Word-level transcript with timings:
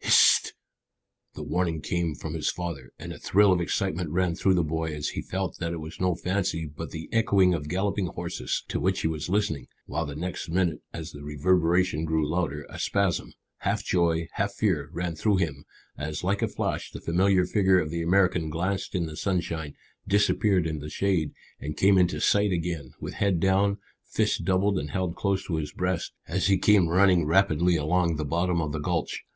"Hist!" 0.00 0.54
The 1.34 1.44
warning 1.44 1.76
word 1.76 1.84
came 1.84 2.14
from 2.16 2.34
his 2.34 2.50
father, 2.50 2.90
and 2.98 3.12
a 3.12 3.18
thrill 3.20 3.52
of 3.52 3.60
excitement 3.60 4.10
ran 4.10 4.34
through 4.34 4.54
the 4.54 4.64
boy 4.64 4.92
as 4.92 5.10
he 5.10 5.22
felt 5.22 5.58
that 5.60 5.72
it 5.72 5.76
was 5.78 6.00
no 6.00 6.16
fancy 6.16 6.66
but 6.66 6.90
the 6.90 7.08
echoing 7.12 7.54
of 7.54 7.68
galloping 7.68 8.06
horses 8.06 8.64
to 8.66 8.80
which 8.80 9.02
he 9.02 9.06
was 9.06 9.28
listening, 9.28 9.68
while 9.86 10.04
the 10.04 10.16
next 10.16 10.48
minute 10.48 10.80
as 10.92 11.12
the 11.12 11.22
reverberation 11.22 12.04
grew 12.04 12.28
louder, 12.28 12.66
a 12.68 12.76
spasm, 12.80 13.34
half 13.58 13.84
joy, 13.84 14.26
half 14.32 14.54
fear, 14.54 14.90
ran 14.92 15.14
through 15.14 15.36
him 15.36 15.64
as, 15.96 16.24
like 16.24 16.42
a 16.42 16.48
flash, 16.48 16.90
the 16.90 17.00
familiar 17.00 17.44
figure 17.46 17.78
of 17.78 17.90
the 17.90 18.02
American 18.02 18.50
glanced 18.50 18.96
in 18.96 19.06
the 19.06 19.16
sunshine, 19.16 19.76
disappeared 20.08 20.66
in 20.66 20.80
the 20.80 20.90
shade, 20.90 21.30
and 21.60 21.76
came 21.76 21.98
into 21.98 22.18
sight 22.20 22.50
again, 22.50 22.94
with 23.00 23.14
head 23.14 23.38
down, 23.38 23.78
fists 24.10 24.38
doubled 24.38 24.76
and 24.76 24.90
held 24.90 25.14
close 25.14 25.44
to 25.46 25.54
his 25.54 25.70
breast, 25.70 26.10
as 26.26 26.48
he 26.48 26.58
came 26.58 26.88
running 26.88 27.24
rapidly 27.24 27.76
along 27.76 28.16
the 28.16 28.24
bottom 28.24 28.60
of 28.60 28.72
the 28.72 28.80
gulch. 28.80 29.22